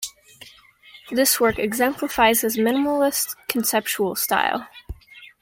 [1.11, 4.67] This work exemplifies his minimalist, conceptual style.